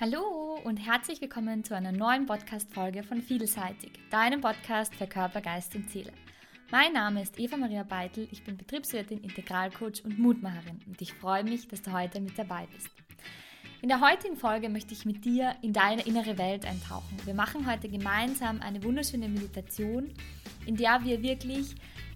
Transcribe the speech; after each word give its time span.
Hallo 0.00 0.60
und 0.62 0.76
herzlich 0.76 1.20
willkommen 1.20 1.64
zu 1.64 1.74
einer 1.74 1.90
neuen 1.90 2.24
Podcast-Folge 2.24 3.02
von 3.02 3.20
Vielseitig, 3.20 3.98
deinem 4.10 4.40
Podcast 4.40 4.94
für 4.94 5.08
Körper, 5.08 5.40
Geist 5.40 5.74
und 5.74 5.90
Seele. 5.90 6.12
Mein 6.70 6.92
Name 6.92 7.20
ist 7.20 7.36
Eva 7.40 7.56
Maria 7.56 7.82
Beitel, 7.82 8.28
ich 8.30 8.44
bin 8.44 8.56
Betriebswirtin, 8.56 9.20
Integralcoach 9.24 10.04
und 10.04 10.16
Mutmacherin 10.20 10.80
und 10.86 11.02
ich 11.02 11.14
freue 11.14 11.42
mich, 11.42 11.66
dass 11.66 11.82
du 11.82 11.90
heute 11.90 12.20
mit 12.20 12.38
dabei 12.38 12.68
bist. 12.72 12.90
In 13.82 13.88
der 13.88 14.00
heutigen 14.00 14.36
Folge 14.36 14.68
möchte 14.68 14.94
ich 14.94 15.04
mit 15.04 15.24
dir 15.24 15.56
in 15.62 15.72
deine 15.72 16.02
innere 16.02 16.38
Welt 16.38 16.64
eintauchen. 16.64 17.16
Wir 17.24 17.34
machen 17.34 17.68
heute 17.68 17.88
gemeinsam 17.88 18.60
eine 18.60 18.84
wunderschöne 18.84 19.28
Meditation, 19.28 20.14
in 20.64 20.76
der 20.76 21.02
wir 21.02 21.24
wirklich 21.24 21.74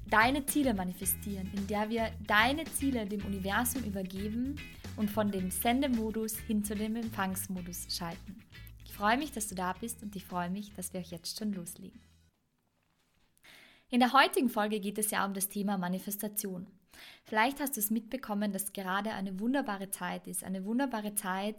deine 0.09 0.47
Ziele 0.47 0.73
manifestieren, 0.73 1.51
in 1.57 1.67
der 1.67 1.91
wir 1.91 2.13
deine 2.29 2.63
Ziele 2.63 3.07
dem 3.07 3.25
Universum 3.25 3.83
übergeben 3.83 4.57
und 4.97 5.11
von 5.11 5.31
dem 5.31 5.51
Sendemodus 5.51 6.39
hin 6.39 6.65
zu 6.65 6.75
dem 6.75 6.97
Empfangsmodus 6.97 7.87
schalten. 7.89 8.43
Ich 8.85 8.93
freue 8.93 9.17
mich, 9.17 9.33
dass 9.33 9.49
du 9.49 9.55
da 9.55 9.73
bist 9.73 10.03
und 10.03 10.15
ich 10.17 10.25
freue 10.25 10.51
mich, 10.51 10.73
dass 10.75 10.93
wir 10.93 11.01
auch 11.01 11.11
jetzt 11.11 11.39
schon 11.39 11.53
loslegen. 11.53 12.01
In 13.91 14.01
der 14.01 14.13
heutigen 14.13 14.49
Folge 14.49 14.81
geht 14.81 14.99
es 14.99 15.11
ja 15.11 15.25
um 15.25 15.35
das 15.35 15.49
Thema 15.49 15.77
Manifestation. 15.79 16.67
Vielleicht 17.25 17.61
hast 17.61 17.77
du 17.77 17.81
es 17.81 17.91
mitbekommen, 17.91 18.53
dass 18.53 18.73
gerade 18.73 19.13
eine 19.13 19.39
wunderbare 19.39 19.91
Zeit 19.91 20.27
ist, 20.27 20.45
eine 20.45 20.65
wunderbare 20.65 21.15
Zeit, 21.15 21.57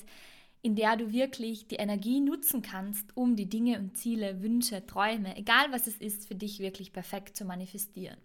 in 0.61 0.75
der 0.75 0.95
du 0.95 1.11
wirklich 1.11 1.67
die 1.67 1.75
Energie 1.75 2.21
nutzen 2.21 2.61
kannst, 2.61 3.15
um 3.15 3.35
die 3.35 3.49
Dinge 3.49 3.79
und 3.79 3.97
Ziele, 3.97 4.41
Wünsche, 4.41 4.85
Träume, 4.85 5.35
egal 5.35 5.71
was 5.71 5.87
es 5.87 5.97
ist, 5.97 6.27
für 6.27 6.35
dich 6.35 6.59
wirklich 6.59 6.93
perfekt 6.93 7.35
zu 7.35 7.45
manifestieren. 7.45 8.17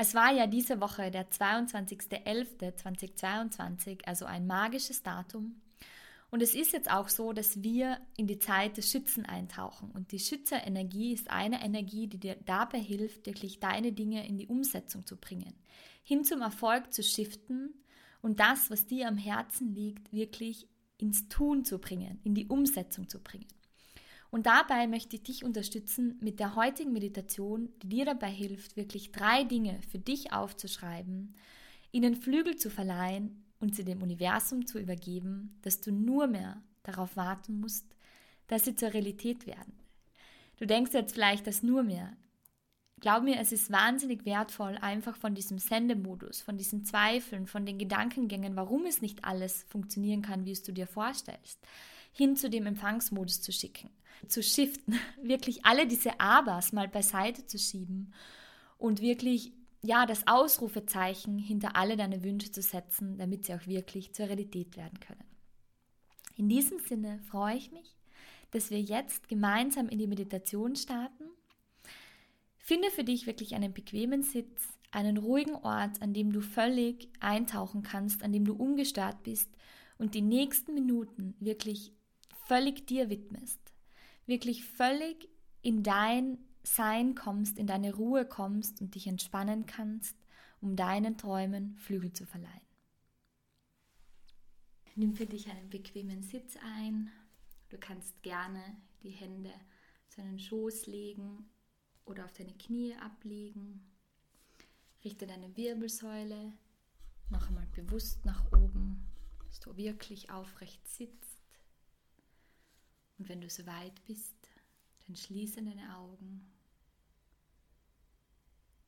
Es 0.00 0.14
war 0.14 0.32
ja 0.32 0.46
diese 0.46 0.80
Woche 0.80 1.10
der 1.10 1.28
22.11.2022, 1.28 4.04
also 4.04 4.26
ein 4.26 4.46
magisches 4.46 5.02
Datum. 5.02 5.60
Und 6.30 6.40
es 6.40 6.54
ist 6.54 6.72
jetzt 6.72 6.88
auch 6.88 7.08
so, 7.08 7.32
dass 7.32 7.64
wir 7.64 7.98
in 8.16 8.28
die 8.28 8.38
Zeit 8.38 8.76
des 8.76 8.92
Schützen 8.92 9.26
eintauchen. 9.26 9.90
Und 9.90 10.12
die 10.12 10.20
Schützerenergie 10.20 11.14
ist 11.14 11.32
eine 11.32 11.64
Energie, 11.64 12.06
die 12.06 12.20
dir 12.20 12.36
dabei 12.46 12.78
hilft, 12.78 13.26
wirklich 13.26 13.58
deine 13.58 13.90
Dinge 13.90 14.24
in 14.24 14.38
die 14.38 14.46
Umsetzung 14.46 15.04
zu 15.04 15.16
bringen, 15.16 15.52
hin 16.04 16.22
zum 16.22 16.42
Erfolg 16.42 16.92
zu 16.92 17.02
shiften 17.02 17.74
und 18.22 18.38
das, 18.38 18.70
was 18.70 18.86
dir 18.86 19.08
am 19.08 19.16
Herzen 19.16 19.74
liegt, 19.74 20.12
wirklich 20.12 20.68
ins 20.98 21.28
Tun 21.28 21.64
zu 21.64 21.80
bringen, 21.80 22.20
in 22.22 22.36
die 22.36 22.46
Umsetzung 22.46 23.08
zu 23.08 23.20
bringen. 23.20 23.48
Und 24.30 24.46
dabei 24.46 24.86
möchte 24.86 25.16
ich 25.16 25.22
dich 25.22 25.44
unterstützen 25.44 26.18
mit 26.20 26.38
der 26.38 26.54
heutigen 26.54 26.92
Meditation, 26.92 27.70
die 27.82 27.88
dir 27.88 28.04
dabei 28.04 28.30
hilft, 28.30 28.76
wirklich 28.76 29.10
drei 29.10 29.44
Dinge 29.44 29.80
für 29.90 29.98
dich 29.98 30.32
aufzuschreiben, 30.32 31.34
ihnen 31.92 32.14
Flügel 32.14 32.56
zu 32.56 32.68
verleihen 32.68 33.44
und 33.58 33.74
sie 33.74 33.84
dem 33.84 34.02
Universum 34.02 34.66
zu 34.66 34.78
übergeben, 34.78 35.58
dass 35.62 35.80
du 35.80 35.90
nur 35.90 36.26
mehr 36.26 36.62
darauf 36.82 37.16
warten 37.16 37.60
musst, 37.60 37.86
dass 38.48 38.64
sie 38.64 38.76
zur 38.76 38.92
Realität 38.92 39.46
werden. 39.46 39.72
Du 40.58 40.66
denkst 40.66 40.92
jetzt 40.92 41.14
vielleicht 41.14 41.46
das 41.46 41.62
nur 41.62 41.82
mehr. 41.82 42.16
Glaub 43.00 43.22
mir, 43.22 43.38
es 43.38 43.52
ist 43.52 43.70
wahnsinnig 43.70 44.24
wertvoll, 44.24 44.76
einfach 44.78 45.16
von 45.16 45.34
diesem 45.34 45.58
Sendemodus, 45.58 46.40
von 46.40 46.56
diesen 46.56 46.84
Zweifeln, 46.84 47.46
von 47.46 47.64
den 47.64 47.78
Gedankengängen, 47.78 48.56
warum 48.56 48.86
es 48.86 49.00
nicht 49.00 49.24
alles 49.24 49.64
funktionieren 49.68 50.20
kann, 50.20 50.44
wie 50.44 50.50
es 50.50 50.64
du 50.64 50.72
dir 50.72 50.88
vorstellst, 50.88 51.60
hin 52.18 52.36
zu 52.36 52.50
dem 52.50 52.66
Empfangsmodus 52.66 53.40
zu 53.40 53.52
schicken, 53.52 53.90
zu 54.26 54.42
shiften, 54.42 54.98
wirklich 55.22 55.64
alle 55.64 55.86
diese 55.86 56.18
Abers 56.20 56.72
mal 56.72 56.88
beiseite 56.88 57.46
zu 57.46 57.58
schieben 57.58 58.12
und 58.76 59.00
wirklich 59.00 59.52
ja, 59.82 60.06
das 60.06 60.26
Ausrufezeichen 60.26 61.38
hinter 61.38 61.76
alle 61.76 61.96
deine 61.96 62.24
Wünsche 62.24 62.50
zu 62.50 62.62
setzen, 62.62 63.16
damit 63.16 63.44
sie 63.44 63.54
auch 63.54 63.66
wirklich 63.66 64.12
zur 64.12 64.26
Realität 64.26 64.76
werden 64.76 64.98
können. 64.98 65.24
In 66.36 66.48
diesem 66.48 66.80
Sinne 66.80 67.20
freue 67.30 67.56
ich 67.56 67.70
mich, 67.70 67.96
dass 68.50 68.70
wir 68.70 68.80
jetzt 68.80 69.28
gemeinsam 69.28 69.88
in 69.88 69.98
die 69.98 70.06
Meditation 70.06 70.74
starten. 70.74 71.24
Finde 72.56 72.90
für 72.90 73.04
dich 73.04 73.26
wirklich 73.26 73.54
einen 73.54 73.72
bequemen 73.72 74.22
Sitz, 74.22 74.78
einen 74.90 75.16
ruhigen 75.16 75.54
Ort, 75.54 76.02
an 76.02 76.12
dem 76.12 76.32
du 76.32 76.40
völlig 76.40 77.08
eintauchen 77.20 77.82
kannst, 77.82 78.24
an 78.24 78.32
dem 78.32 78.44
du 78.44 78.54
ungestört 78.54 79.22
bist 79.22 79.48
und 79.98 80.14
die 80.14 80.22
nächsten 80.22 80.74
Minuten 80.74 81.34
wirklich 81.40 81.92
völlig 82.48 82.86
dir 82.86 83.10
widmest, 83.10 83.60
wirklich 84.26 84.64
völlig 84.64 85.28
in 85.62 85.82
dein 85.82 86.38
Sein 86.62 87.14
kommst, 87.14 87.58
in 87.58 87.66
deine 87.66 87.94
Ruhe 87.94 88.24
kommst 88.24 88.80
und 88.80 88.94
dich 88.94 89.06
entspannen 89.06 89.66
kannst, 89.66 90.16
um 90.60 90.74
deinen 90.74 91.18
Träumen 91.18 91.76
Flügel 91.76 92.12
zu 92.12 92.26
verleihen. 92.26 92.66
Nimm 94.96 95.14
für 95.14 95.26
dich 95.26 95.48
einen 95.48 95.68
bequemen 95.68 96.22
Sitz 96.22 96.56
ein. 96.76 97.10
Du 97.68 97.78
kannst 97.78 98.20
gerne 98.22 98.60
die 99.02 99.10
Hände 99.10 99.50
auf 99.50 100.16
deinen 100.16 100.38
Schoß 100.38 100.86
legen 100.86 101.48
oder 102.06 102.24
auf 102.24 102.32
deine 102.32 102.54
Knie 102.54 102.96
ablegen. 102.96 103.86
Richte 105.04 105.26
deine 105.26 105.56
Wirbelsäule 105.56 106.54
noch 107.30 107.46
einmal 107.48 107.66
bewusst 107.68 108.24
nach 108.24 108.50
oben, 108.52 109.06
dass 109.46 109.60
du 109.60 109.76
wirklich 109.76 110.30
aufrecht 110.30 110.88
sitzt. 110.88 111.27
Und 113.18 113.28
wenn 113.28 113.40
du 113.40 113.50
soweit 113.50 114.04
bist, 114.06 114.36
dann 115.06 115.16
schließe 115.16 115.62
deine 115.62 115.96
Augen 115.96 116.46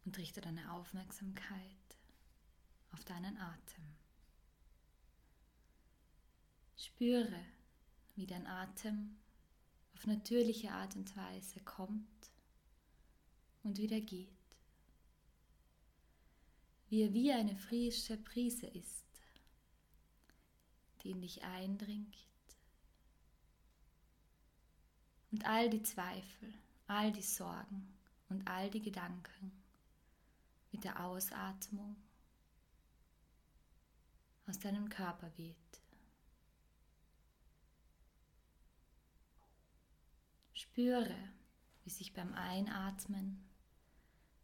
und 0.04 0.16
richte 0.18 0.40
deine 0.40 0.72
Aufmerksamkeit 0.72 1.98
auf 2.92 3.04
deinen 3.04 3.36
Atem. 3.36 3.84
Spüre, 6.76 7.44
wie 8.16 8.26
dein 8.26 8.46
Atem 8.46 9.16
auf 9.94 10.06
natürliche 10.06 10.70
Art 10.72 10.96
und 10.96 11.14
Weise 11.16 11.60
kommt 11.60 12.30
und 13.62 13.78
wieder 13.78 14.00
geht. 14.00 14.28
Wie 16.88 17.02
er 17.02 17.12
wie 17.12 17.32
eine 17.32 17.56
frische 17.56 18.16
Prise 18.16 18.66
ist, 18.66 19.04
die 21.02 21.10
in 21.10 21.20
dich 21.20 21.44
eindringt 21.44 22.16
und 25.30 25.46
all 25.46 25.70
die 25.70 25.82
Zweifel, 25.82 26.52
all 26.86 27.12
die 27.12 27.22
Sorgen 27.22 27.96
und 28.28 28.46
all 28.48 28.70
die 28.70 28.82
Gedanken 28.82 29.52
mit 30.72 30.84
der 30.84 31.04
Ausatmung 31.04 31.96
aus 34.46 34.58
deinem 34.58 34.88
Körper 34.88 35.30
weht. 35.36 35.56
Spüre, 40.52 41.16
wie 41.84 41.90
sich 41.90 42.12
beim 42.12 42.34
Einatmen 42.34 43.48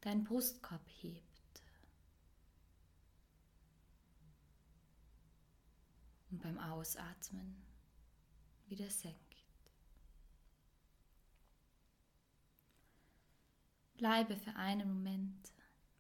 dein 0.01 0.25
Brustkorb 0.25 0.87
hebt. 1.01 1.63
Und 6.31 6.43
beim 6.43 6.59
Ausatmen 6.59 7.63
wieder 8.67 8.89
senkt. 8.91 9.26
Bleibe 13.97 14.37
für 14.37 14.55
einen 14.57 14.89
Moment 14.89 15.53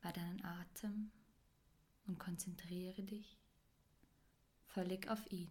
bei 0.03 0.12
deinem 0.12 0.45
Atem 0.45 1.11
und 2.07 2.19
konzentriere 2.19 3.03
dich 3.03 3.39
völlig 4.67 5.09
auf 5.09 5.31
ihn. 5.33 5.51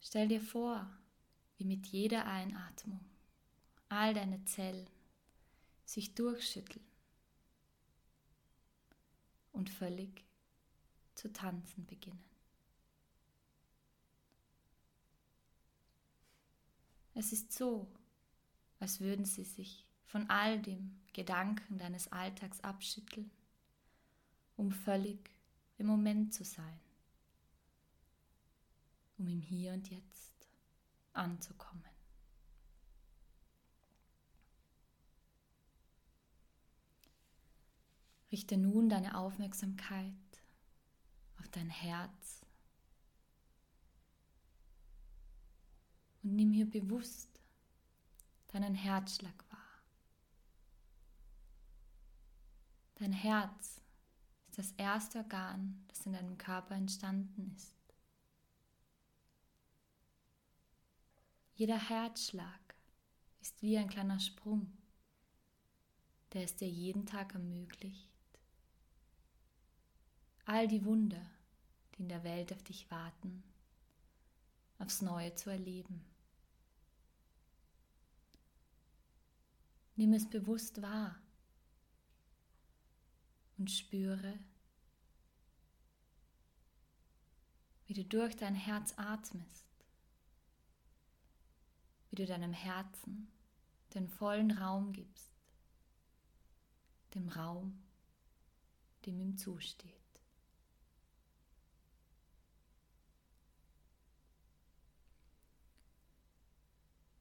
Stell 0.00 0.28
dir 0.28 0.40
vor, 0.40 0.88
wie 1.56 1.64
mit 1.64 1.86
jeder 1.86 2.26
Einatmung 2.26 3.04
all 3.88 4.14
deine 4.14 4.44
Zellen 4.44 4.88
sich 5.84 6.14
durchschütteln 6.14 6.84
und 9.52 9.70
völlig 9.70 10.24
zu 11.14 11.32
tanzen 11.32 11.86
beginnen. 11.86 12.33
Es 17.14 17.32
ist 17.32 17.52
so, 17.52 17.88
als 18.80 19.00
würden 19.00 19.24
sie 19.24 19.44
sich 19.44 19.86
von 20.04 20.28
all 20.28 20.60
dem 20.60 21.00
Gedanken 21.12 21.78
deines 21.78 22.10
Alltags 22.10 22.60
abschütteln, 22.60 23.30
um 24.56 24.72
völlig 24.72 25.30
im 25.78 25.86
Moment 25.86 26.34
zu 26.34 26.44
sein, 26.44 26.80
um 29.16 29.28
im 29.28 29.40
Hier 29.40 29.72
und 29.72 29.88
Jetzt 29.90 30.48
anzukommen. 31.12 31.84
Richte 38.32 38.56
nun 38.56 38.88
deine 38.88 39.16
Aufmerksamkeit 39.16 40.12
auf 41.38 41.48
dein 41.48 41.70
Herz 41.70 42.43
und 46.24 46.34
nimm 46.34 46.52
hier 46.52 46.68
bewusst 46.68 47.40
deinen 48.48 48.74
Herzschlag 48.74 49.44
wahr. 49.50 49.82
Dein 52.94 53.12
Herz 53.12 53.82
ist 54.48 54.58
das 54.58 54.72
erste 54.72 55.18
Organ, 55.18 55.84
das 55.88 56.06
in 56.06 56.14
deinem 56.14 56.38
Körper 56.38 56.74
entstanden 56.74 57.52
ist. 57.54 57.74
Jeder 61.56 61.78
Herzschlag 61.78 62.74
ist 63.40 63.60
wie 63.62 63.76
ein 63.76 63.88
kleiner 63.88 64.18
Sprung, 64.18 64.72
der 66.32 66.44
es 66.44 66.56
dir 66.56 66.68
jeden 66.68 67.06
Tag 67.06 67.34
ermöglicht, 67.34 68.10
all 70.46 70.66
die 70.66 70.84
Wunder, 70.84 71.30
die 71.94 72.02
in 72.02 72.08
der 72.08 72.24
Welt 72.24 72.52
auf 72.52 72.62
dich 72.62 72.90
warten, 72.90 73.44
aufs 74.78 75.02
Neue 75.02 75.34
zu 75.34 75.50
erleben. 75.50 76.13
Nimm 79.96 80.12
es 80.12 80.28
bewusst 80.28 80.82
wahr 80.82 81.20
und 83.58 83.70
spüre, 83.70 84.38
wie 87.86 87.94
du 87.94 88.04
durch 88.04 88.34
dein 88.34 88.56
Herz 88.56 88.94
atmest, 88.96 89.66
wie 92.10 92.16
du 92.16 92.26
deinem 92.26 92.52
Herzen 92.52 93.30
den 93.94 94.08
vollen 94.08 94.50
Raum 94.50 94.92
gibst, 94.92 95.30
dem 97.14 97.28
Raum, 97.28 97.80
dem 99.06 99.20
ihm 99.20 99.36
zusteht. 99.36 99.92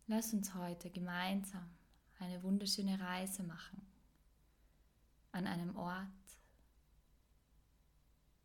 Lass 0.07 0.33
uns 0.33 0.53
heute 0.55 0.89
gemeinsam 0.89 1.69
eine 2.19 2.41
wunderschöne 2.43 2.99
Reise 2.99 3.43
machen 3.43 3.81
an 5.31 5.47
einem 5.47 5.75
Ort, 5.75 6.07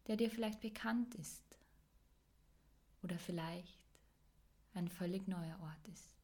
der 0.07 0.17
dir 0.17 0.31
vielleicht 0.31 0.61
bekannt 0.61 1.15
ist 1.17 1.45
oder 3.03 3.19
vielleicht 3.19 3.87
ein 4.75 4.89
völlig 4.89 5.29
neuer 5.29 5.59
Ort 5.61 5.89
ist. 5.89 6.17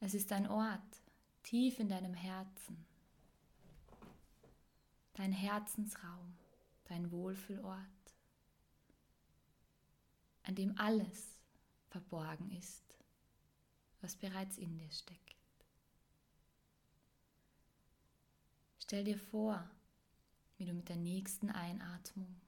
Es 0.00 0.14
ist 0.14 0.30
ein 0.32 0.48
Ort 0.48 1.02
tief 1.42 1.80
in 1.80 1.88
deinem 1.88 2.14
Herzen, 2.14 2.86
dein 5.14 5.32
Herzensraum, 5.32 6.36
dein 6.84 7.10
Wohlfühlort, 7.10 7.78
an 10.44 10.54
dem 10.54 10.78
alles 10.78 11.38
verborgen 11.88 12.50
ist, 12.52 12.87
was 14.00 14.16
bereits 14.16 14.58
in 14.58 14.76
dir 14.76 14.90
steckt. 14.90 15.36
Stell 18.78 19.04
dir 19.04 19.18
vor, 19.18 19.68
wie 20.56 20.64
du 20.64 20.72
mit 20.72 20.88
der 20.88 20.96
nächsten 20.96 21.50
Einatmung 21.50 22.40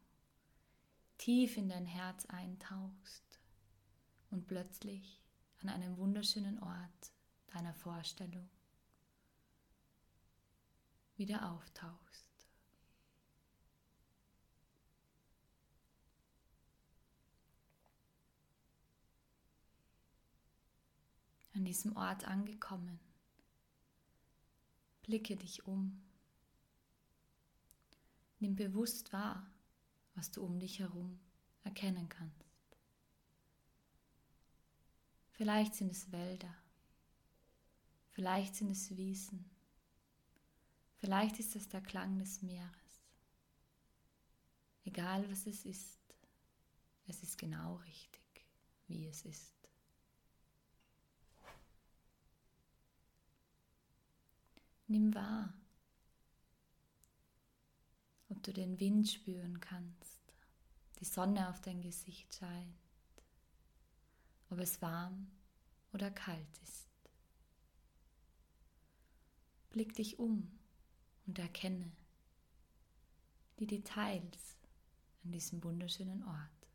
tief 1.19 1.57
in 1.57 1.69
dein 1.69 1.85
Herz 1.85 2.25
eintauchst 2.27 3.41
und 4.31 4.47
plötzlich 4.47 5.21
an 5.61 5.69
einem 5.69 5.99
wunderschönen 5.99 6.59
Ort 6.63 7.13
deiner 7.49 7.75
Vorstellung 7.75 8.49
wieder 11.17 11.51
auftauchst. 11.51 12.30
An 21.61 21.67
diesem 21.67 21.95
Ort 21.95 22.25
angekommen, 22.25 22.99
blicke 25.03 25.37
dich 25.37 25.67
um 25.67 26.03
Nimm 28.39 28.57
bewusst 28.57 29.13
wahr, 29.13 29.47
was 30.15 30.31
du 30.31 30.43
um 30.43 30.59
dich 30.59 30.79
herum 30.79 31.21
erkennen 31.63 32.09
kannst. 32.09 32.79
Vielleicht 35.33 35.75
sind 35.75 35.93
es 35.93 36.11
Wälder, 36.11 36.57
vielleicht 38.09 38.55
sind 38.57 38.71
es 38.71 38.97
Wiesen, 38.97 39.45
vielleicht 40.97 41.39
ist 41.41 41.57
es 41.57 41.69
der 41.69 41.83
Klang 41.83 42.19
des 42.19 42.41
Meeres. 42.41 43.03
Egal 44.85 45.31
was 45.31 45.47
es 45.47 45.67
ist, 45.67 46.01
es 47.07 47.23
ist 47.23 47.37
genau 47.37 47.75
richtig, 47.77 48.47
wie 48.87 49.07
es 49.07 49.27
ist. 49.27 49.70
Nimm 54.91 55.15
wahr, 55.15 55.55
ob 58.29 58.43
du 58.43 58.53
den 58.53 58.81
Wind 58.81 59.09
spüren 59.09 59.61
kannst, 59.61 60.21
die 60.99 61.05
Sonne 61.05 61.49
auf 61.49 61.61
dein 61.61 61.81
Gesicht 61.81 62.35
scheint, 62.35 62.75
ob 64.49 64.59
es 64.59 64.83
warm 64.83 65.31
oder 65.93 66.11
kalt 66.11 66.59
ist. 66.65 66.89
Blick 69.71 69.95
dich 69.95 70.19
um 70.19 70.59
und 71.25 71.39
erkenne 71.39 71.93
die 73.61 73.69
Details 73.69 74.57
an 75.23 75.31
diesem 75.31 75.63
wunderschönen 75.63 76.25
Ort. 76.25 76.69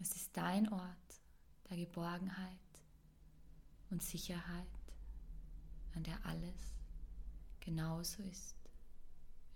Es 0.00 0.14
ist 0.16 0.36
dein 0.36 0.70
Ort 0.70 1.22
der 1.70 1.78
Geborgenheit 1.78 2.58
und 3.88 4.02
Sicherheit, 4.02 4.75
an 5.96 6.04
der 6.04 6.24
alles 6.26 6.74
genauso 7.58 8.22
ist, 8.22 8.54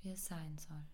wie 0.00 0.12
es 0.12 0.24
sein 0.24 0.56
soll. 0.56 0.84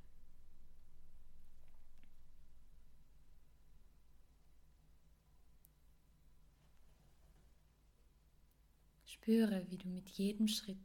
Spüre, 9.05 9.71
wie 9.71 9.79
du 9.79 9.89
mit 9.89 10.09
jedem 10.11 10.49
Schritt, 10.49 10.77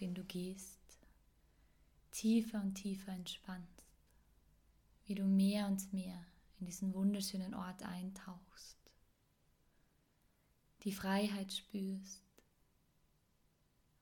den 0.00 0.14
du 0.14 0.24
gehst, 0.24 0.80
tiefer 2.10 2.60
und 2.62 2.74
tiefer 2.74 3.12
entspannst, 3.12 3.84
wie 5.04 5.14
du 5.14 5.24
mehr 5.24 5.66
und 5.66 5.92
mehr 5.92 6.26
in 6.58 6.66
diesen 6.66 6.94
wunderschönen 6.94 7.54
Ort 7.54 7.82
eintauchst, 7.82 8.78
die 10.84 10.92
Freiheit 10.92 11.52
spürst 11.52 12.25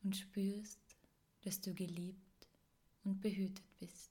und 0.04 0.16
spürst, 0.16 0.78
dass 1.42 1.60
du 1.60 1.74
geliebt 1.74 2.48
und 3.02 3.20
behütet 3.20 3.64
bist. 3.78 4.10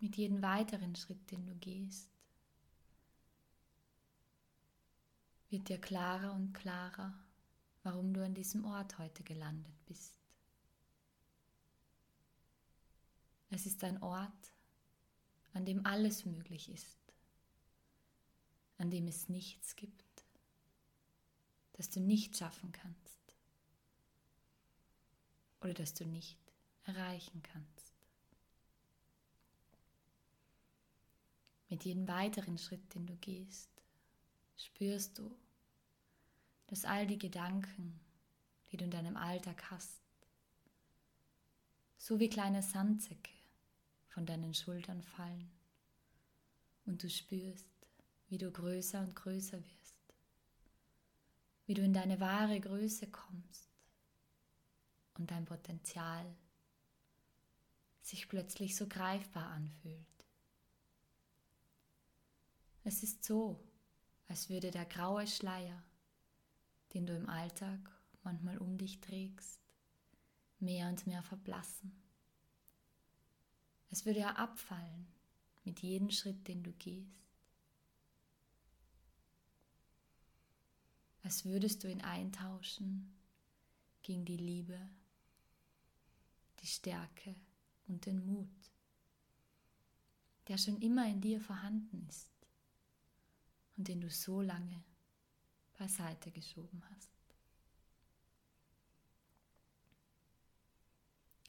Mit 0.00 0.16
jedem 0.16 0.42
weiteren 0.42 0.94
Schritt, 0.96 1.30
den 1.30 1.44
du 1.46 1.54
gehst, 1.56 2.08
wird 5.50 5.68
dir 5.68 5.80
klarer 5.80 6.34
und 6.34 6.52
klarer, 6.52 7.14
warum 7.82 8.12
du 8.14 8.24
an 8.24 8.34
diesem 8.34 8.64
Ort 8.64 8.98
heute 8.98 9.22
gelandet 9.22 9.74
bist. 9.86 10.17
Es 13.50 13.66
ist 13.66 13.82
ein 13.84 14.02
Ort, 14.02 14.52
an 15.52 15.64
dem 15.64 15.84
alles 15.86 16.24
möglich 16.24 16.70
ist 16.70 16.98
an 18.78 18.90
dem 18.90 19.08
es 19.08 19.28
nichts 19.28 19.76
gibt, 19.76 20.24
das 21.72 21.90
du 21.90 22.00
nicht 22.00 22.36
schaffen 22.36 22.72
kannst 22.72 23.18
oder 25.60 25.74
das 25.74 25.94
du 25.94 26.06
nicht 26.06 26.38
erreichen 26.84 27.42
kannst. 27.42 27.92
Mit 31.68 31.84
jedem 31.84 32.08
weiteren 32.08 32.56
Schritt, 32.56 32.94
den 32.94 33.06
du 33.06 33.16
gehst, 33.16 33.68
spürst 34.56 35.18
du, 35.18 35.36
dass 36.68 36.84
all 36.84 37.06
die 37.06 37.18
Gedanken, 37.18 38.00
die 38.70 38.76
du 38.76 38.84
in 38.84 38.90
deinem 38.90 39.16
Alltag 39.16 39.70
hast, 39.70 40.00
so 41.98 42.20
wie 42.20 42.30
kleine 42.30 42.62
Sandsäcke 42.62 43.37
von 44.18 44.26
deinen 44.26 44.52
Schultern 44.52 45.00
fallen 45.00 45.48
und 46.86 47.00
du 47.04 47.08
spürst, 47.08 47.68
wie 48.26 48.36
du 48.36 48.50
größer 48.50 48.98
und 48.98 49.14
größer 49.14 49.64
wirst, 49.64 49.94
wie 51.66 51.74
du 51.74 51.82
in 51.82 51.92
deine 51.92 52.18
wahre 52.18 52.58
Größe 52.58 53.06
kommst 53.06 53.70
und 55.14 55.30
dein 55.30 55.44
Potenzial 55.44 56.34
sich 58.02 58.28
plötzlich 58.28 58.74
so 58.74 58.88
greifbar 58.88 59.50
anfühlt. 59.50 60.24
Es 62.82 63.04
ist 63.04 63.22
so, 63.22 63.64
als 64.26 64.50
würde 64.50 64.72
der 64.72 64.86
graue 64.86 65.28
Schleier, 65.28 65.80
den 66.92 67.06
du 67.06 67.14
im 67.14 67.28
Alltag 67.28 67.88
manchmal 68.24 68.58
um 68.58 68.78
dich 68.78 69.00
trägst, 69.00 69.60
mehr 70.58 70.88
und 70.88 71.06
mehr 71.06 71.22
verblassen. 71.22 72.07
Es 73.90 74.04
würde 74.04 74.20
er 74.20 74.38
abfallen 74.38 75.06
mit 75.64 75.80
jedem 75.80 76.10
Schritt, 76.10 76.46
den 76.48 76.62
du 76.62 76.72
gehst. 76.72 77.18
Als 81.22 81.44
würdest 81.44 81.84
du 81.84 81.90
ihn 81.90 82.00
eintauschen 82.00 83.14
gegen 84.02 84.24
die 84.24 84.36
Liebe, 84.36 84.78
die 86.60 86.66
Stärke 86.66 87.34
und 87.86 88.06
den 88.06 88.24
Mut, 88.24 88.48
der 90.48 90.56
schon 90.58 90.80
immer 90.80 91.06
in 91.06 91.20
dir 91.20 91.40
vorhanden 91.40 92.06
ist 92.08 92.30
und 93.76 93.88
den 93.88 94.00
du 94.00 94.10
so 94.10 94.40
lange 94.40 94.82
beiseite 95.76 96.30
geschoben 96.30 96.82
hast. 96.90 97.10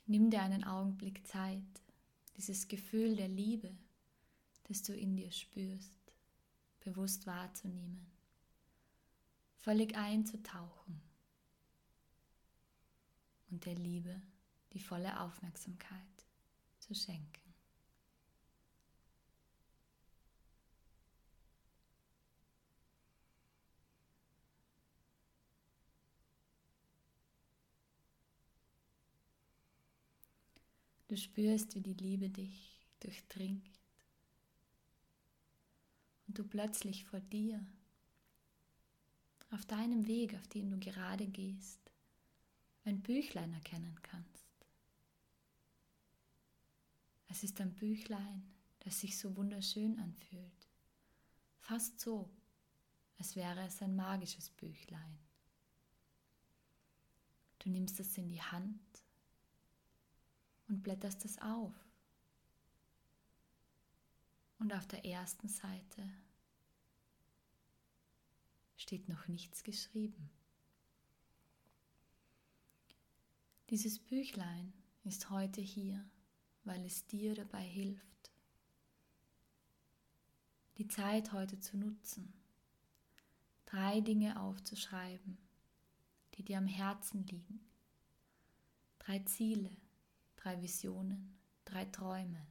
Nimm 0.05 0.29
dir 0.29 0.41
einen 0.41 0.63
Augenblick 0.63 1.25
Zeit, 1.27 1.63
dieses 2.39 2.69
Gefühl 2.69 3.17
der 3.17 3.27
Liebe, 3.27 3.69
das 4.63 4.81
du 4.81 4.95
in 4.95 5.17
dir 5.17 5.29
spürst, 5.29 5.99
bewusst 6.79 7.27
wahrzunehmen, 7.27 8.09
völlig 9.57 9.97
einzutauchen 9.97 11.01
und 13.49 13.65
der 13.65 13.75
Liebe 13.75 14.21
die 14.71 14.79
volle 14.79 15.19
Aufmerksamkeit 15.19 16.25
zu 16.77 16.95
schenken. 16.95 17.48
Du 31.09 31.17
spürst, 31.17 31.73
wie 31.73 31.81
die 31.81 31.95
Liebe 31.95 32.29
dich 32.29 32.79
durchdringt 32.99 33.79
und 36.27 36.37
du 36.37 36.43
plötzlich 36.43 37.03
vor 37.03 37.19
dir, 37.19 37.65
auf 39.49 39.65
deinem 39.65 40.05
Weg, 40.05 40.35
auf 40.35 40.47
dem 40.49 40.69
du 40.69 40.77
gerade 40.77 41.25
gehst, 41.25 41.79
ein 42.85 43.01
Büchlein 43.01 43.51
erkennen 43.53 43.99
kannst. 44.03 44.45
Es 47.27 47.43
ist 47.43 47.59
ein 47.59 47.73
Büchlein, 47.73 48.43
das 48.81 48.99
sich 48.99 49.17
so 49.17 49.35
wunderschön 49.35 49.97
anfühlt, 49.97 50.67
fast 51.57 51.99
so, 51.99 52.29
als 53.17 53.35
wäre 53.35 53.65
es 53.65 53.81
ein 53.81 53.95
magisches 53.95 54.51
Büchlein. 54.51 55.17
Du 57.57 57.71
nimmst 57.71 57.99
es 57.99 58.15
in 58.15 58.29
die 58.29 58.43
Hand 58.43 58.79
und 60.69 60.83
blätterst 60.83 61.25
es 61.25 61.37
auf. 61.41 61.73
Und 64.59 64.73
auf 64.73 64.87
der 64.87 65.03
ersten 65.05 65.47
Seite 65.47 66.09
steht 68.77 69.09
noch 69.09 69.27
nichts 69.27 69.63
geschrieben. 69.63 70.29
Dieses 73.69 73.99
Büchlein 73.99 74.73
ist 75.03 75.29
heute 75.29 75.61
hier, 75.61 76.03
weil 76.63 76.85
es 76.85 77.05
dir 77.07 77.35
dabei 77.35 77.63
hilft, 77.63 78.31
die 80.77 80.87
Zeit 80.87 81.33
heute 81.33 81.59
zu 81.59 81.77
nutzen, 81.77 82.33
drei 83.65 84.01
Dinge 84.01 84.41
aufzuschreiben, 84.41 85.37
die 86.35 86.43
dir 86.43 86.57
am 86.57 86.67
Herzen 86.67 87.25
liegen, 87.27 87.59
drei 88.97 89.19
Ziele, 89.19 89.69
drei 90.39 90.61
Visionen, 90.61 91.37
drei 91.65 91.85
Träume, 91.85 92.47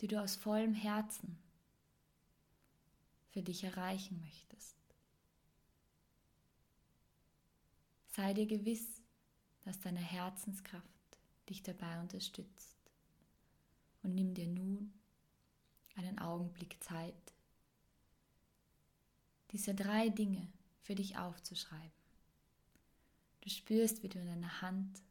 die 0.00 0.06
du 0.06 0.22
aus 0.22 0.36
vollem 0.36 0.74
Herzen 0.74 1.38
für 3.30 3.42
dich 3.42 3.64
erreichen 3.64 4.20
möchtest. 4.20 4.76
Sei 8.06 8.32
dir 8.32 8.46
gewiss, 8.46 9.02
dass 9.62 9.80
deine 9.80 10.00
Herzenskraft 10.00 10.86
dich 11.48 11.62
dabei 11.62 12.00
unterstützt 12.00 12.76
und 14.02 14.14
nimm 14.14 14.34
dir 14.34 14.46
nun 14.46 14.92
einen 15.96 16.18
Augenblick 16.18 16.82
Zeit, 16.82 17.34
diese 19.50 19.74
drei 19.74 20.10
Dinge 20.10 20.52
für 20.82 20.94
dich 20.94 21.18
aufzuschreiben. 21.18 21.90
Du 23.40 23.50
spürst, 23.50 24.02
wie 24.02 24.08
du 24.08 24.20
in 24.20 24.26
deiner 24.26 24.62
Hand 24.62 25.02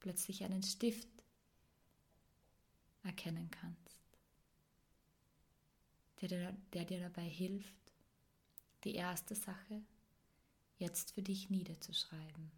plötzlich 0.00 0.42
einen 0.44 0.62
Stift 0.62 1.08
erkennen 3.02 3.50
kannst, 3.50 3.98
der, 6.20 6.52
der 6.72 6.84
dir 6.84 7.00
dabei 7.00 7.28
hilft, 7.28 7.76
die 8.84 8.94
erste 8.94 9.34
Sache 9.34 9.82
jetzt 10.78 11.12
für 11.12 11.22
dich 11.22 11.50
niederzuschreiben. 11.50 12.50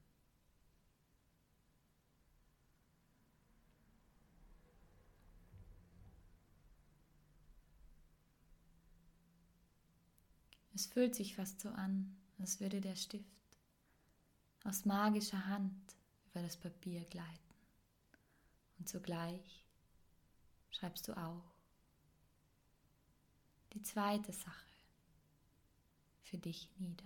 Es 10.75 10.87
fühlt 10.87 11.14
sich 11.14 11.37
fast 11.37 11.61
so 11.61 11.68
an, 11.68 12.16
als 12.38 12.61
würde 12.61 12.80
der 12.80 12.96
Stift 12.96 13.26
aus 14.64 14.84
magischer 14.84 15.46
Hand 15.46 15.75
über 16.32 16.42
das 16.42 16.56
Papier 16.56 17.04
gleiten. 17.04 17.28
Und 18.78 18.88
zugleich 18.88 19.64
schreibst 20.70 21.06
du 21.06 21.16
auch 21.16 21.44
die 23.74 23.82
zweite 23.82 24.32
Sache 24.32 24.66
für 26.22 26.38
dich 26.38 26.70
nieder. 26.78 27.04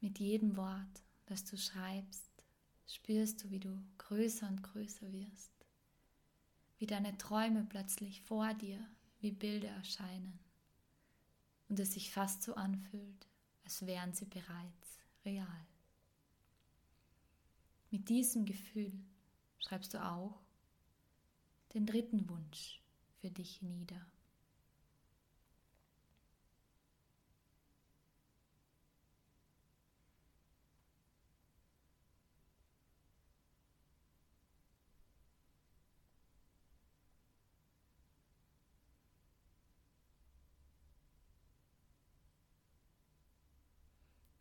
Mit 0.00 0.20
jedem 0.20 0.56
Wort, 0.56 1.02
das 1.24 1.44
du 1.44 1.56
schreibst, 1.56 2.35
spürst 2.86 3.42
du, 3.42 3.50
wie 3.50 3.60
du 3.60 3.82
größer 3.98 4.48
und 4.48 4.62
größer 4.62 5.12
wirst, 5.12 5.52
wie 6.78 6.86
deine 6.86 7.16
Träume 7.18 7.64
plötzlich 7.68 8.22
vor 8.22 8.54
dir 8.54 8.78
wie 9.20 9.32
Bilder 9.32 9.68
erscheinen 9.70 10.38
und 11.68 11.80
es 11.80 11.94
sich 11.94 12.10
fast 12.10 12.42
so 12.42 12.54
anfühlt, 12.54 13.26
als 13.64 13.86
wären 13.86 14.12
sie 14.12 14.26
bereits 14.26 14.98
real. 15.24 15.66
Mit 17.90 18.08
diesem 18.08 18.44
Gefühl 18.44 18.92
schreibst 19.58 19.94
du 19.94 20.04
auch 20.04 20.40
den 21.74 21.86
dritten 21.86 22.28
Wunsch 22.28 22.80
für 23.20 23.30
dich 23.30 23.62
nieder. 23.62 24.06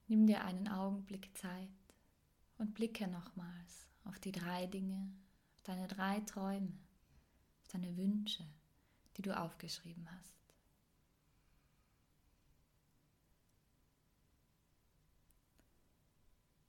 Nimm 0.07 0.27
dir 0.27 0.43
einen 0.43 0.67
Augenblick 0.67 1.35
Zeit 1.35 1.69
und 2.57 2.73
blicke 2.73 3.07
nochmals 3.07 3.87
auf 4.03 4.19
die 4.19 4.31
drei 4.31 4.67
Dinge, 4.67 5.11
auf 5.55 5.63
deine 5.63 5.87
drei 5.87 6.19
Träume, 6.21 6.73
auf 7.61 7.67
deine 7.69 7.97
Wünsche, 7.97 8.45
die 9.17 9.23
du 9.23 9.35
aufgeschrieben 9.35 10.07
hast. 10.11 10.35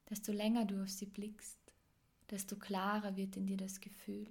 Desto 0.09 0.33
länger 0.33 0.65
du 0.65 0.83
auf 0.83 0.91
sie 0.91 1.07
blickst, 1.07 1.59
desto 2.31 2.57
klarer 2.57 3.17
wird 3.17 3.37
in 3.37 3.47
dir 3.47 3.57
das 3.57 3.81
Gefühl 3.81 4.29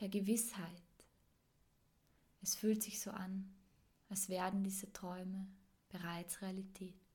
der 0.00 0.08
Gewissheit. 0.08 0.82
Es 2.42 2.54
fühlt 2.54 2.82
sich 2.82 3.00
so 3.00 3.10
an, 3.10 3.54
als 4.08 4.28
werden 4.28 4.62
diese 4.62 4.92
Träume 4.92 5.46
bereits 5.88 6.42
Realität. 6.42 7.05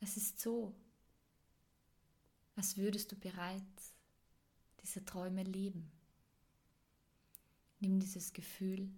Es 0.00 0.16
ist 0.16 0.40
so, 0.40 0.74
als 2.54 2.76
würdest 2.76 3.12
du 3.12 3.16
bereits 3.16 3.94
diese 4.82 5.04
Träume 5.04 5.42
leben. 5.42 5.90
Nimm 7.80 8.00
dieses 8.00 8.32
Gefühl 8.32 8.90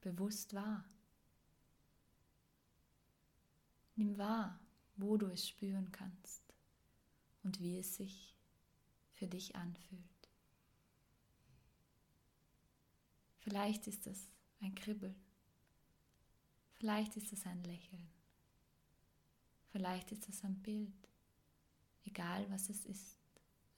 bewusst 0.00 0.54
wahr. 0.54 0.84
Nimm 3.94 4.16
wahr, 4.16 4.60
wo 4.96 5.16
du 5.16 5.26
es 5.26 5.48
spüren 5.48 5.90
kannst 5.92 6.42
und 7.42 7.60
wie 7.60 7.78
es 7.78 7.96
sich 7.96 8.34
für 9.12 9.26
dich 9.26 9.56
anfühlt. 9.56 10.02
Vielleicht 13.38 13.86
ist 13.86 14.06
es 14.06 14.28
ein 14.60 14.74
Kribbeln. 14.74 15.16
Vielleicht 16.74 17.16
ist 17.16 17.32
es 17.32 17.46
ein 17.46 17.62
Lächeln. 17.64 18.17
Vielleicht 19.78 20.10
ist 20.10 20.28
es 20.28 20.42
ein 20.42 20.60
Bild. 20.60 21.08
Egal 22.04 22.50
was 22.50 22.68
es 22.68 22.84
ist, 22.84 23.16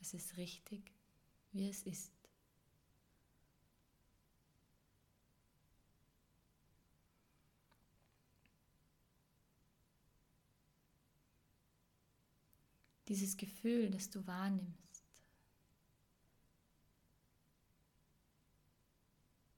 es 0.00 0.14
ist 0.14 0.38
richtig, 0.38 0.94
wie 1.52 1.68
es 1.68 1.82
ist. 1.82 2.10
Dieses 13.06 13.36
Gefühl, 13.36 13.90
das 13.90 14.08
du 14.08 14.26
wahrnimmst, 14.26 15.04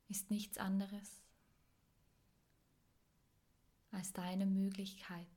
ist 0.08 0.28
nichts 0.28 0.58
anderes 0.58 1.22
als 3.92 4.12
deine 4.12 4.46
Möglichkeit, 4.46 5.28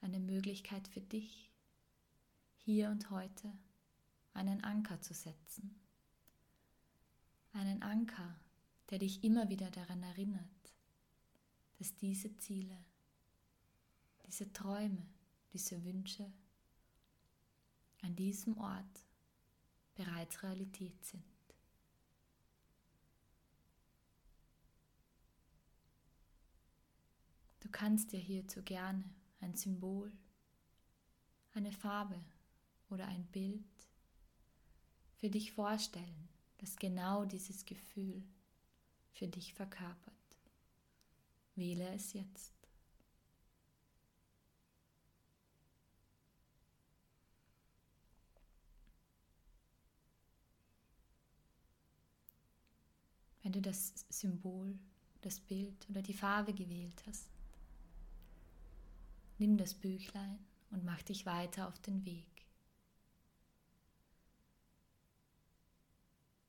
eine 0.00 0.20
Möglichkeit 0.20 0.86
für 0.88 1.00
dich, 1.00 1.50
hier 2.56 2.90
und 2.90 3.10
heute 3.10 3.52
einen 4.34 4.62
Anker 4.62 5.00
zu 5.00 5.14
setzen. 5.14 5.74
Einen 7.52 7.82
Anker, 7.82 8.38
der 8.90 8.98
dich 8.98 9.24
immer 9.24 9.48
wieder 9.48 9.70
daran 9.70 10.02
erinnert, 10.02 10.72
dass 11.78 11.96
diese 11.96 12.36
Ziele, 12.36 12.76
diese 14.26 14.52
Träume, 14.52 15.06
diese 15.52 15.82
Wünsche 15.84 16.30
an 18.02 18.14
diesem 18.14 18.56
Ort 18.58 19.06
bereits 19.94 20.42
Realität 20.42 21.04
sind. 21.04 21.24
Du 27.60 27.68
kannst 27.70 28.12
dir 28.12 28.20
hierzu 28.20 28.62
gerne 28.62 29.04
ein 29.40 29.54
Symbol, 29.54 30.12
eine 31.54 31.72
Farbe 31.72 32.18
oder 32.90 33.06
ein 33.06 33.24
Bild 33.26 33.64
für 35.16 35.28
dich 35.28 35.52
vorstellen, 35.52 36.28
das 36.58 36.76
genau 36.76 37.24
dieses 37.24 37.64
Gefühl 37.64 38.22
für 39.12 39.26
dich 39.26 39.54
verkörpert. 39.54 40.14
Wähle 41.56 41.88
es 41.94 42.12
jetzt. 42.12 42.54
Wenn 53.42 53.52
du 53.52 53.62
das 53.62 53.94
Symbol, 54.10 54.78
das 55.22 55.40
Bild 55.40 55.88
oder 55.88 56.02
die 56.02 56.12
Farbe 56.12 56.52
gewählt 56.52 57.02
hast, 57.06 57.37
nimm 59.38 59.56
das 59.56 59.74
Büchlein 59.74 60.38
und 60.70 60.84
mach 60.84 61.02
dich 61.02 61.26
weiter 61.26 61.68
auf 61.68 61.78
den 61.78 62.04
Weg. 62.04 62.26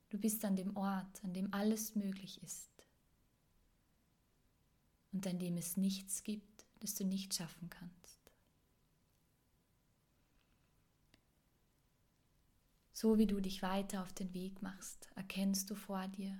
Du 0.10 0.18
bist 0.18 0.44
an 0.44 0.56
dem 0.56 0.76
Ort, 0.76 1.24
an 1.24 1.34
dem 1.34 1.54
alles 1.54 1.96
möglich 1.96 2.42
ist 2.42 2.70
und 5.12 5.26
an 5.28 5.38
dem 5.40 5.58
es 5.58 5.78
nichts 5.78 6.24
gibt, 6.24 6.66
das 6.80 6.96
du 6.96 7.06
nicht 7.06 7.34
schaffen 7.34 7.70
kannst. 7.70 8.20
So 12.94 13.18
wie 13.18 13.28
du 13.28 13.40
dich 13.40 13.62
weiter 13.62 14.02
auf 14.02 14.12
den 14.12 14.34
Weg 14.34 14.62
machst, 14.62 15.10
erkennst 15.16 15.70
du 15.70 15.76
vor 15.76 16.08
dir 16.08 16.38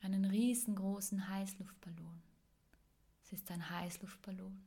einen 0.00 0.24
riesengroßen 0.24 1.28
Heißluftballon. 1.28 2.20
Es 3.22 3.32
ist 3.32 3.50
ein 3.50 3.70
Heißluftballon, 3.70 4.60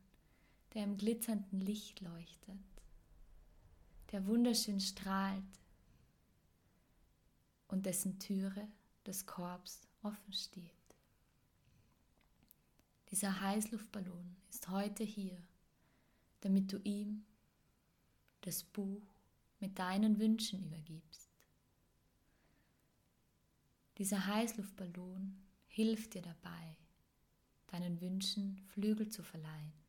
der 0.75 0.83
im 0.83 0.97
glitzernden 0.97 1.61
Licht 1.61 2.01
leuchtet, 2.01 2.59
der 4.11 4.25
wunderschön 4.27 4.81
strahlt 4.81 5.41
und 7.69 7.85
dessen 7.85 8.19
Türe 8.19 8.67
des 9.05 9.25
Korbs 9.25 9.87
offen 10.03 10.33
steht. 10.33 10.71
Dieser 13.09 13.39
Heißluftballon 13.39 14.35
ist 14.49 14.67
heute 14.67 15.05
hier, 15.05 15.41
damit 16.41 16.73
du 16.73 16.77
ihm 16.83 17.25
das 18.41 18.61
Buch 18.63 19.07
mit 19.61 19.79
deinen 19.79 20.19
Wünschen 20.19 20.61
übergibst. 20.61 21.29
Dieser 23.97 24.27
Heißluftballon 24.27 25.41
hilft 25.67 26.15
dir 26.15 26.21
dabei, 26.21 26.75
deinen 27.67 28.01
Wünschen 28.01 28.57
Flügel 28.67 29.07
zu 29.07 29.23
verleihen 29.23 29.84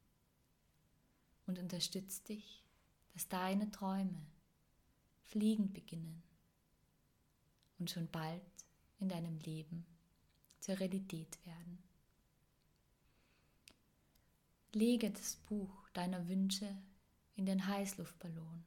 und 1.46 1.58
unterstützt 1.58 2.28
dich, 2.28 2.64
dass 3.14 3.28
deine 3.28 3.70
Träume 3.70 4.26
fliegend 5.22 5.72
beginnen 5.74 6.22
und 7.78 7.90
schon 7.90 8.08
bald 8.10 8.42
in 8.98 9.08
deinem 9.08 9.38
Leben 9.40 9.86
zur 10.60 10.78
Realität 10.78 11.38
werden. 11.44 11.78
Lege 14.72 15.10
das 15.10 15.36
Buch 15.36 15.88
deiner 15.90 16.28
Wünsche 16.28 16.76
in 17.34 17.46
den 17.46 17.66
Heißluftballon 17.66 18.64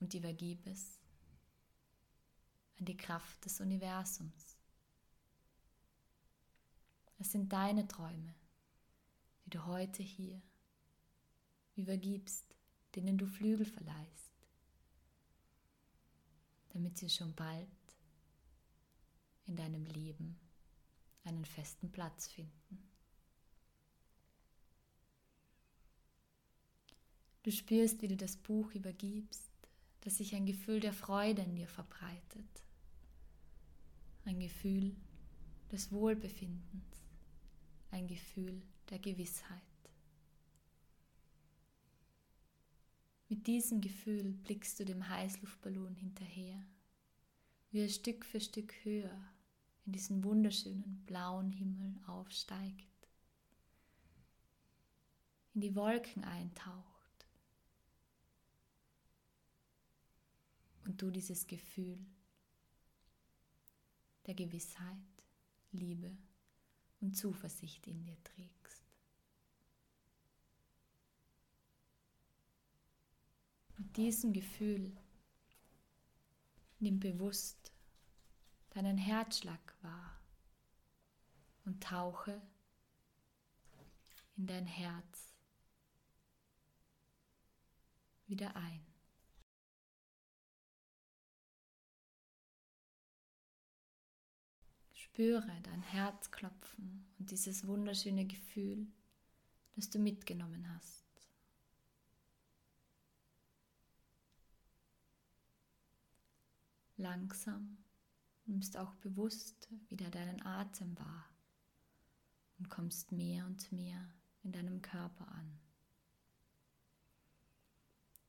und 0.00 0.14
übergib 0.14 0.66
es 0.66 0.98
an 2.78 2.84
die 2.86 2.96
Kraft 2.96 3.44
des 3.44 3.60
Universums. 3.60 4.56
Es 7.18 7.32
sind 7.32 7.52
deine 7.52 7.86
Träume, 7.86 8.34
die 9.44 9.50
du 9.50 9.66
heute 9.66 10.02
hier 10.02 10.40
übergibst, 11.80 12.54
denen 12.94 13.18
du 13.18 13.26
Flügel 13.26 13.66
verleihst 13.66 14.30
damit 16.70 16.96
sie 16.98 17.10
schon 17.10 17.34
bald 17.34 17.68
in 19.46 19.56
deinem 19.56 19.84
Leben 19.86 20.38
einen 21.24 21.44
festen 21.44 21.90
Platz 21.90 22.28
finden. 22.28 22.88
Du 27.42 27.50
spürst, 27.50 28.02
wie 28.02 28.08
du 28.08 28.16
das 28.16 28.36
Buch 28.36 28.72
übergibst, 28.74 29.50
dass 30.02 30.18
sich 30.18 30.34
ein 30.34 30.46
Gefühl 30.46 30.80
der 30.80 30.92
Freude 30.92 31.42
in 31.42 31.56
dir 31.56 31.68
verbreitet, 31.68 32.64
ein 34.24 34.38
Gefühl 34.38 34.94
des 35.72 35.90
Wohlbefindens, 35.90 36.84
ein 37.90 38.06
Gefühl 38.06 38.62
der 38.90 38.98
Gewissheit. 38.98 39.69
Mit 43.30 43.46
diesem 43.46 43.80
Gefühl 43.80 44.32
blickst 44.32 44.80
du 44.80 44.84
dem 44.84 45.08
Heißluftballon 45.08 45.94
hinterher, 45.94 46.66
wie 47.70 47.78
er 47.78 47.88
Stück 47.88 48.24
für 48.24 48.40
Stück 48.40 48.74
höher 48.82 49.16
in 49.86 49.92
diesen 49.92 50.24
wunderschönen 50.24 51.04
blauen 51.06 51.52
Himmel 51.52 51.94
aufsteigt, 52.08 53.08
in 55.54 55.60
die 55.60 55.76
Wolken 55.76 56.24
eintaucht. 56.24 57.28
Und 60.84 61.00
du 61.00 61.12
dieses 61.12 61.46
Gefühl 61.46 62.04
der 64.26 64.34
Gewissheit, 64.34 64.96
Liebe 65.70 66.18
und 67.00 67.16
Zuversicht 67.16 67.86
in 67.86 68.02
dir 68.02 68.16
trägst. 68.24 68.79
Diesem 73.96 74.32
Gefühl 74.32 74.96
nimm 76.78 76.98
bewusst 76.98 77.72
deinen 78.70 78.96
Herzschlag 78.96 79.74
wahr 79.82 80.20
und 81.64 81.82
tauche 81.82 82.40
in 84.36 84.46
dein 84.46 84.66
Herz 84.66 85.34
wieder 88.26 88.56
ein. 88.56 88.86
Spüre 94.94 95.60
dein 95.64 95.82
Herz 95.82 96.30
klopfen 96.30 97.04
und 97.18 97.30
dieses 97.30 97.66
wunderschöne 97.66 98.24
Gefühl, 98.24 98.86
das 99.74 99.90
du 99.90 99.98
mitgenommen 99.98 100.72
hast. 100.74 100.99
Langsam 107.00 107.78
nimmst 108.44 108.76
auch 108.76 108.94
bewusst 108.96 109.68
wieder 109.88 110.10
deinen 110.10 110.44
Atem 110.44 110.98
wahr 110.98 111.30
und 112.58 112.68
kommst 112.68 113.10
mehr 113.10 113.46
und 113.46 113.72
mehr 113.72 114.06
in 114.42 114.52
deinem 114.52 114.82
Körper 114.82 115.26
an. 115.28 115.58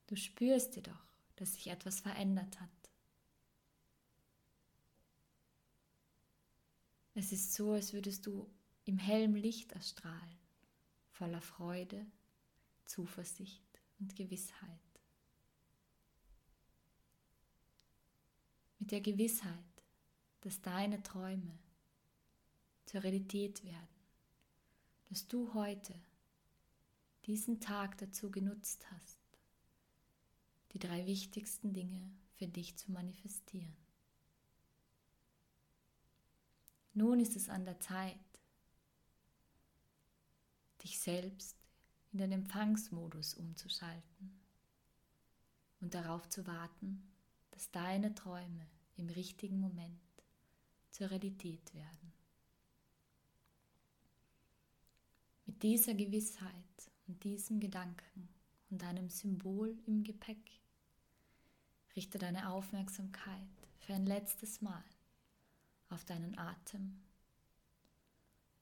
Du 0.06 0.16
spürst 0.16 0.74
jedoch, 0.76 1.04
dass 1.36 1.52
sich 1.52 1.66
etwas 1.66 2.00
verändert 2.00 2.58
hat. 2.62 2.70
Es 7.12 7.30
ist 7.30 7.52
so, 7.52 7.72
als 7.72 7.92
würdest 7.92 8.24
du 8.24 8.50
im 8.86 8.96
hellen 8.96 9.34
Licht 9.34 9.72
erstrahlen, 9.72 10.38
voller 11.10 11.42
Freude, 11.42 12.06
Zuversicht 12.86 13.82
und 13.98 14.16
Gewissheit. 14.16 14.81
Der 18.92 19.00
Gewissheit, 19.00 19.82
dass 20.42 20.60
deine 20.60 21.02
Träume 21.02 21.58
zur 22.84 23.02
Realität 23.02 23.64
werden, 23.64 23.88
dass 25.08 25.26
du 25.26 25.54
heute 25.54 25.94
diesen 27.24 27.58
Tag 27.58 27.96
dazu 27.96 28.30
genutzt 28.30 28.86
hast, 28.90 29.18
die 30.72 30.78
drei 30.78 31.06
wichtigsten 31.06 31.72
Dinge 31.72 32.10
für 32.34 32.46
dich 32.46 32.76
zu 32.76 32.92
manifestieren. 32.92 33.74
Nun 36.92 37.18
ist 37.18 37.34
es 37.34 37.48
an 37.48 37.64
der 37.64 37.80
Zeit, 37.80 38.18
dich 40.84 41.00
selbst 41.00 41.56
in 42.12 42.18
den 42.18 42.32
Empfangsmodus 42.32 43.32
umzuschalten 43.32 44.38
und 45.80 45.94
darauf 45.94 46.28
zu 46.28 46.46
warten, 46.46 47.10
dass 47.52 47.70
deine 47.70 48.14
Träume 48.14 48.66
im 48.96 49.08
richtigen 49.08 49.58
Moment 49.58 50.00
zur 50.90 51.10
Realität 51.10 51.74
werden. 51.74 52.12
Mit 55.46 55.62
dieser 55.62 55.94
Gewissheit 55.94 56.90
und 57.06 57.22
diesem 57.24 57.60
Gedanken 57.60 58.28
und 58.70 58.84
einem 58.84 59.08
Symbol 59.08 59.76
im 59.86 60.02
Gepäck 60.02 60.60
richte 61.96 62.18
deine 62.18 62.50
Aufmerksamkeit 62.50 63.48
für 63.78 63.94
ein 63.94 64.06
letztes 64.06 64.60
Mal 64.60 64.84
auf 65.88 66.04
deinen 66.04 66.38
Atem 66.38 67.00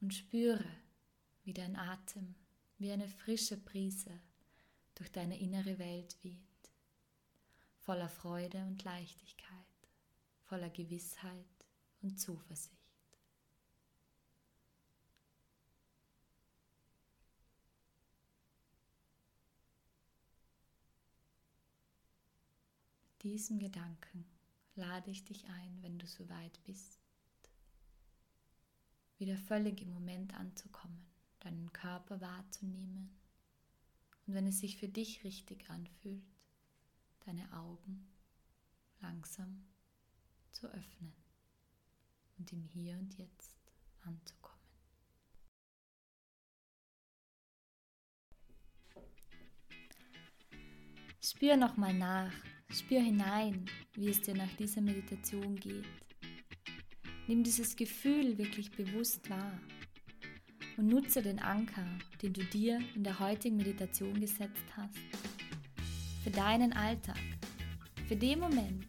und 0.01 0.15
spüre, 0.15 0.65
wie 1.45 1.53
dein 1.53 1.77
Atem 1.77 2.35
wie 2.79 2.91
eine 2.91 3.09
frische 3.09 3.59
Brise 3.59 4.11
durch 4.95 5.13
deine 5.13 5.39
innere 5.39 5.79
Welt 5.79 6.17
weht, 6.23 6.39
voller 7.79 8.09
Freude 8.09 8.65
und 8.65 8.83
Leichtigkeit, 8.85 9.50
voller 10.51 10.71
Gewissheit 10.71 11.47
und 12.03 12.19
Zuversicht. 12.19 12.77
Mit 23.13 23.23
diesem 23.23 23.61
Gedanken 23.61 24.25
lade 24.75 25.13
ich 25.13 25.25
dich 25.25 25.47
ein, 25.47 25.79
wenn 25.83 26.01
du 26.01 26.07
soweit 26.09 26.61
bist, 26.65 26.99
wieder 29.19 29.37
völlig 29.37 29.83
im 29.83 29.95
Moment 29.95 30.35
anzukommen 30.35 31.07
deinen 31.39 31.73
Körper 31.73 32.21
wahrzunehmen 32.21 33.17
und 34.27 34.35
wenn 34.35 34.49
es 34.49 34.59
sich 34.59 34.79
für 34.79 34.89
dich 34.89 35.23
richtig 35.23 35.71
anfühlt, 35.71 36.25
deine 37.25 37.51
Augen 37.53 38.09
langsam 39.01 39.65
zu 40.61 40.67
öffnen 40.67 41.15
und 42.39 42.53
im 42.53 42.63
Hier 42.63 42.99
und 42.99 43.17
Jetzt 43.17 43.57
anzukommen. 44.03 44.61
Spür 51.23 51.57
nochmal 51.57 51.95
nach, 51.95 52.33
spür 52.71 53.01
hinein, 53.01 53.65
wie 53.95 54.11
es 54.11 54.21
dir 54.21 54.35
nach 54.35 54.53
dieser 54.57 54.83
Meditation 54.83 55.57
geht. 55.57 55.87
Nimm 57.27 57.43
dieses 57.43 57.75
Gefühl 57.77 58.37
wirklich 58.37 58.71
bewusst 58.71 59.31
wahr 59.31 59.59
und 60.77 60.89
nutze 60.89 61.23
den 61.23 61.39
Anker, 61.39 61.87
den 62.21 62.35
du 62.35 62.45
dir 62.45 62.81
in 62.95 63.05
der 63.05 63.19
heutigen 63.19 63.57
Meditation 63.57 64.21
gesetzt 64.21 64.65
hast, 64.77 64.99
für 66.23 66.31
deinen 66.31 66.73
Alltag, 66.75 67.19
für 68.09 68.17
den 68.17 68.41
Moment, 68.41 68.87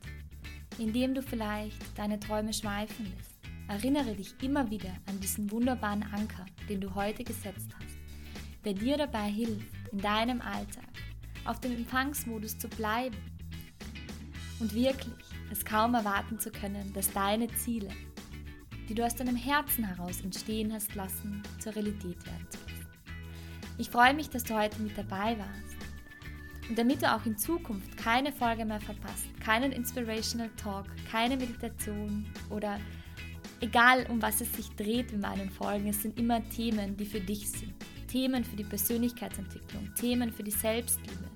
in 0.81 0.93
dem 0.93 1.13
du 1.13 1.21
vielleicht 1.21 1.97
deine 1.97 2.19
Träume 2.19 2.53
schweifen 2.53 3.05
lässt. 3.05 3.35
Erinnere 3.67 4.15
dich 4.15 4.33
immer 4.41 4.69
wieder 4.69 4.91
an 5.05 5.19
diesen 5.19 5.49
wunderbaren 5.51 6.03
Anker, 6.11 6.45
den 6.67 6.81
du 6.81 6.93
heute 6.95 7.23
gesetzt 7.23 7.69
hast, 7.75 7.97
der 8.65 8.73
dir 8.73 8.97
dabei 8.97 9.29
hilft, 9.29 9.73
in 9.91 9.99
deinem 9.99 10.41
Alltag 10.41 10.89
auf 11.45 11.59
dem 11.59 11.71
Empfangsmodus 11.71 12.57
zu 12.57 12.67
bleiben 12.67 13.17
und 14.59 14.73
wirklich 14.73 15.13
es 15.51 15.63
kaum 15.63 15.93
erwarten 15.93 16.39
zu 16.39 16.51
können, 16.51 16.91
dass 16.93 17.11
deine 17.11 17.47
Ziele 17.47 17.89
die 18.91 18.95
du 18.95 19.05
aus 19.05 19.15
deinem 19.15 19.37
Herzen 19.37 19.85
heraus 19.85 20.19
entstehen 20.19 20.73
hast 20.73 20.95
lassen, 20.95 21.41
zur 21.59 21.73
Realität 21.73 22.25
werden. 22.25 22.47
Ich 23.77 23.89
freue 23.89 24.13
mich, 24.13 24.29
dass 24.29 24.43
du 24.43 24.53
heute 24.53 24.81
mit 24.81 24.97
dabei 24.97 25.37
warst. 25.39 25.70
Und 26.71 26.77
damit 26.77 27.01
du 27.01 27.13
auch 27.13 27.25
in 27.25 27.37
Zukunft 27.37 27.97
keine 27.97 28.31
Folge 28.31 28.63
mehr 28.63 28.79
verpasst, 28.79 29.27
keinen 29.41 29.73
Inspirational 29.73 30.49
Talk, 30.55 30.85
keine 31.11 31.35
Meditation 31.35 32.25
oder 32.49 32.79
egal 33.59 34.05
um 34.07 34.21
was 34.21 34.39
es 34.39 34.53
sich 34.53 34.69
dreht 34.77 35.11
in 35.11 35.19
meinen 35.19 35.49
Folgen, 35.49 35.89
es 35.89 36.01
sind 36.01 36.17
immer 36.17 36.41
Themen, 36.47 36.95
die 36.95 37.05
für 37.05 37.19
dich 37.19 37.51
sind. 37.51 37.73
Themen 38.07 38.45
für 38.45 38.55
die 38.55 38.63
Persönlichkeitsentwicklung, 38.63 39.93
Themen 39.95 40.31
für 40.31 40.43
die 40.43 40.51
Selbstliebe, 40.51 41.29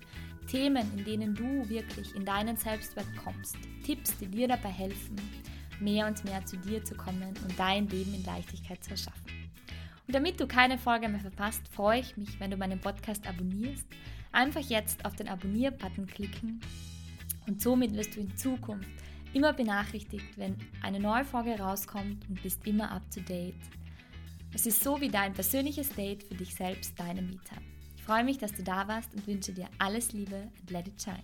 Themen, 0.47 0.89
in 0.97 1.03
denen 1.03 1.35
du 1.35 1.67
wirklich 1.67 2.15
in 2.15 2.23
deinen 2.23 2.55
Selbstwert 2.55 3.07
kommst, 3.21 3.57
Tipps, 3.85 4.17
die 4.17 4.27
dir 4.27 4.47
dabei 4.47 4.69
helfen, 4.69 5.17
mehr 5.81 6.07
und 6.07 6.23
mehr 6.23 6.45
zu 6.45 6.55
dir 6.55 6.81
zu 6.81 6.95
kommen 6.95 7.33
und 7.43 7.59
dein 7.59 7.89
Leben 7.89 8.13
in 8.13 8.23
Leichtigkeit 8.23 8.81
zu 8.81 8.91
erschaffen. 8.91 9.25
Und 10.07 10.15
damit 10.15 10.39
du 10.39 10.47
keine 10.47 10.77
Folge 10.77 11.09
mehr 11.09 11.19
verpasst, 11.19 11.67
freue 11.67 11.99
ich 11.99 12.15
mich, 12.15 12.39
wenn 12.39 12.51
du 12.51 12.55
meinen 12.55 12.79
Podcast 12.79 13.27
abonnierst. 13.27 13.85
Einfach 14.35 14.59
jetzt 14.59 15.05
auf 15.05 15.15
den 15.15 15.29
Abonnier-Button 15.29 16.07
klicken 16.07 16.59
und 17.47 17.61
somit 17.61 17.93
wirst 17.93 18.17
du 18.17 18.19
in 18.19 18.35
Zukunft 18.35 18.89
immer 19.31 19.53
benachrichtigt, 19.53 20.37
wenn 20.37 20.57
eine 20.81 20.99
neue 20.99 21.23
Folge 21.23 21.57
rauskommt 21.57 22.27
und 22.27 22.43
bist 22.43 22.67
immer 22.67 22.91
up 22.91 23.09
to 23.11 23.21
date. 23.21 23.55
Es 24.53 24.65
ist 24.65 24.83
so 24.83 24.99
wie 24.99 25.07
dein 25.07 25.31
persönliches 25.31 25.87
Date 25.87 26.23
für 26.23 26.35
dich 26.35 26.53
selbst, 26.53 26.99
deine 26.99 27.21
Mieter. 27.21 27.55
Ich 27.95 28.03
freue 28.03 28.25
mich, 28.25 28.37
dass 28.37 28.51
du 28.51 28.61
da 28.61 28.85
warst 28.89 29.13
und 29.13 29.25
wünsche 29.25 29.53
dir 29.53 29.69
alles 29.79 30.11
Liebe 30.11 30.51
und 30.59 30.69
let 30.69 30.89
it 30.89 31.01
shine. 31.01 31.23